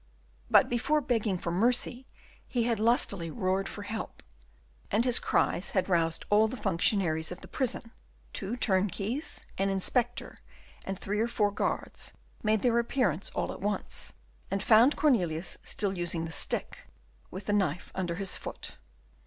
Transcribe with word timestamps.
But 0.49 0.67
before 0.67 0.99
begging 0.99 1.37
for 1.37 1.51
mercy, 1.51 2.07
he 2.47 2.63
had 2.63 2.79
lustily 2.79 3.29
roared 3.29 3.69
for 3.69 3.83
help, 3.83 4.23
and 4.89 5.05
his 5.05 5.19
cries 5.19 5.69
had 5.77 5.87
roused 5.89 6.25
all 6.31 6.47
the 6.47 6.57
functionaries 6.57 7.31
of 7.31 7.41
the 7.41 7.47
prison. 7.47 7.91
Two 8.33 8.57
turnkeys, 8.57 9.45
an 9.59 9.69
inspector, 9.69 10.39
and 10.85 10.97
three 10.97 11.19
or 11.19 11.27
four 11.27 11.51
guards, 11.51 12.13
made 12.41 12.63
their 12.63 12.79
appearance 12.79 13.29
all 13.35 13.51
at 13.51 13.61
once, 13.61 14.13
and 14.49 14.63
found 14.63 14.95
Cornelius 14.95 15.59
still 15.61 15.93
using 15.95 16.25
the 16.25 16.31
stick, 16.31 16.79
with 17.29 17.45
the 17.45 17.53
knife 17.53 17.91
under 17.93 18.15
his 18.15 18.37
foot. 18.37 18.77